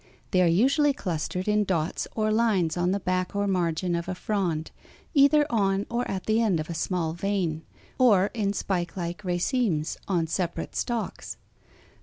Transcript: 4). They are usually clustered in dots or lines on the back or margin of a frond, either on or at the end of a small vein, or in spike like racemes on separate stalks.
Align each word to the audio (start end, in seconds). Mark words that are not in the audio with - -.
4). 0.01 0.07
They 0.31 0.41
are 0.41 0.47
usually 0.47 0.93
clustered 0.93 1.47
in 1.47 1.63
dots 1.63 2.07
or 2.15 2.31
lines 2.31 2.75
on 2.75 2.89
the 2.89 2.99
back 2.99 3.35
or 3.35 3.45
margin 3.45 3.93
of 3.93 4.09
a 4.09 4.15
frond, 4.15 4.71
either 5.13 5.45
on 5.51 5.85
or 5.91 6.09
at 6.09 6.25
the 6.25 6.41
end 6.41 6.59
of 6.59 6.71
a 6.71 6.73
small 6.73 7.13
vein, 7.13 7.61
or 7.99 8.31
in 8.33 8.51
spike 8.51 8.97
like 8.97 9.23
racemes 9.23 9.99
on 10.07 10.25
separate 10.25 10.75
stalks. 10.75 11.37